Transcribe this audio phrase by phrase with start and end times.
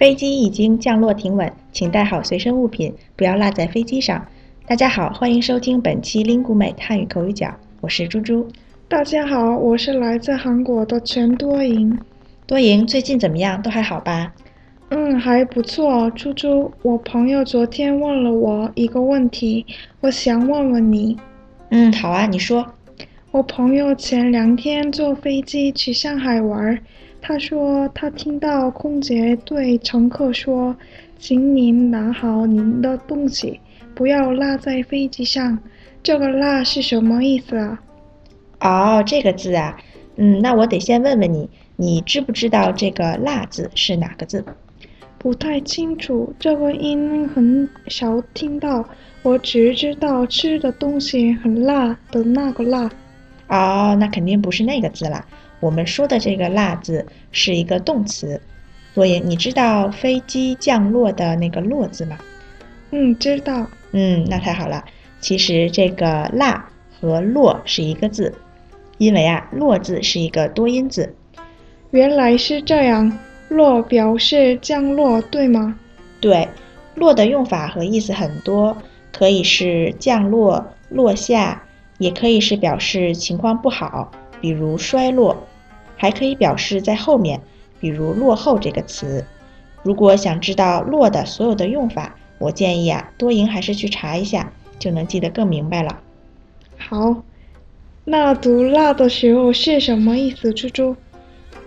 [0.00, 4.26] 飞机已经降落停稳，请带好随身物品，不要落在飞机上。
[4.66, 8.48] 大家好，欢迎收听本期 Lingu 美汉语口语角，我是猪猪。
[8.88, 11.98] 大家好，我是来自韩国的全多赢。
[12.46, 13.60] 多赢最近怎么样？
[13.60, 14.32] 都还好吧？
[14.88, 16.10] 嗯，还不错。
[16.12, 19.66] 猪猪，我朋友昨天问了我一个问题，
[20.00, 21.14] 我想问问你。
[21.68, 22.66] 嗯，好啊，你说。
[23.32, 26.76] 我朋友前两天坐飞机去上海玩，
[27.22, 30.74] 他说他听到空姐对乘客说
[31.18, 33.60] ：“请您拿好您的东西，
[33.94, 35.58] 不要落在飞机上。”
[36.02, 37.80] 这个“落”是什么意思啊？
[38.60, 39.76] 哦，这个字啊，
[40.16, 44.44] 嗯，那我得先问问你，你知不知道这个“辣”字是哪个字？
[45.18, 48.82] 不太清楚，这个音很少听到，
[49.22, 52.90] 我只知道吃的东西很辣的那个“辣”。
[53.50, 55.26] 哦，那肯定不是那个字啦。
[55.60, 58.40] 我们说的这个“辣”字是一个动词。
[58.94, 62.16] 所以你知道飞机降落的那个“落”字吗？
[62.90, 63.68] 嗯，知道。
[63.92, 64.84] 嗯，那太好了。
[65.20, 66.68] 其实这个“辣”
[67.00, 68.34] 和“落”是一个字，
[68.98, 71.14] 因为啊，“落”字是一个多音字。
[71.90, 75.78] 原来是这样，“落”表示降落，对吗？
[76.20, 76.48] 对
[76.96, 78.76] ，“落”的用法和意思很多，
[79.12, 81.62] 可以是降落、落下。
[82.00, 85.36] 也可以是表示情况不好，比如衰落；
[85.98, 87.42] 还可以表示在后面，
[87.78, 89.22] 比如落后这个词。
[89.82, 96.00] 如果想知道“落”的所有的用法，我建议啊，多赢还是去查一下，就能记得更明白了。
[96.78, 97.22] 好，
[98.04, 100.54] 那读“辣”的时候是什么意思？
[100.54, 100.96] 猪猪，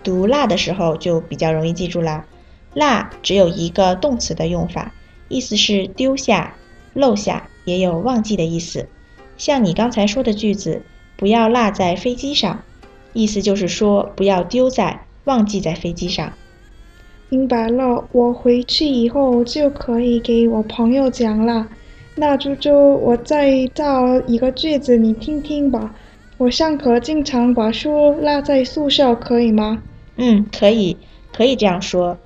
[0.02, 2.26] 读“辣”的时候就比较容易记住啦。
[2.74, 4.92] “辣”只有一个动词的用法，
[5.28, 6.56] 意思是丢下、
[6.92, 8.88] 漏下，也有忘记的意思。
[9.36, 10.82] 像你刚才说的句子，
[11.16, 12.62] 不要落在飞机上，
[13.12, 16.32] 意思就是说不要丢在、忘记在飞机上。
[17.28, 21.66] 明白了，我回去以后就可以给我朋友讲了。
[22.14, 22.70] 那猪猪，
[23.02, 25.94] 我再造一个句子，你听听吧。
[26.36, 29.82] 我上课经常把书落在宿舍，可以吗？
[30.16, 30.96] 嗯，可以，
[31.32, 32.16] 可以这样说。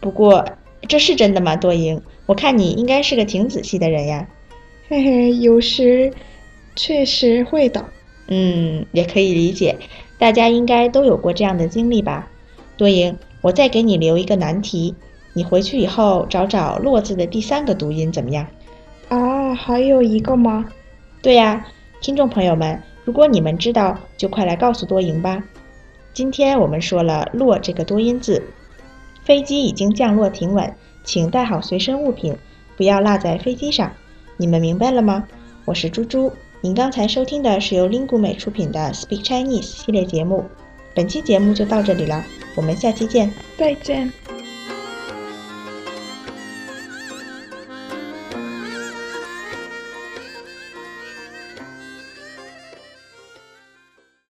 [0.00, 0.44] 不过，
[0.86, 1.56] 这是真的吗？
[1.56, 4.28] 多赢，我看你应该是个挺仔细的人呀。
[4.88, 6.12] 嘿嘿，有时。
[6.78, 7.84] 确实会的，
[8.28, 9.76] 嗯，也可以理解，
[10.16, 12.30] 大家应该都有过这样的经历吧。
[12.76, 14.94] 多赢，我再给你留一个难题，
[15.32, 18.46] 你回去以后找找“落”字的第三个读音怎么样？
[19.08, 20.66] 啊，还有一个吗？
[21.20, 21.66] 对呀，
[22.00, 25.42] 听众朋友们，如果你们知道，就快来告诉多赢吧。
[26.12, 28.40] 今天我们说了“落”这个多音字，
[29.24, 30.72] 飞机已经降落停稳，
[31.02, 32.36] 请带好随身物品，
[32.76, 33.90] 不要落在飞机上。
[34.36, 35.26] 你们明白了吗？
[35.68, 36.32] 我是猪猪。
[36.62, 40.42] 您刚才收听的是由 Lingu 美出品的 Speak Chinese 系列节目，
[40.94, 42.24] 本期节目就到这里了，
[42.54, 44.10] 我们下期见，再见。